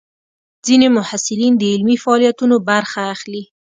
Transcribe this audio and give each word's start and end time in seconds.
ځینې 0.65 0.87
محصلین 0.97 1.53
د 1.57 1.63
علمي 1.73 1.97
فعالیتونو 2.03 2.55
برخه 2.69 2.99
اخلي. 3.13 3.43